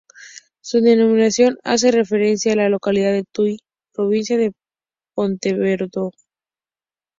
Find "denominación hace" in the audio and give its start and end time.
0.81-1.91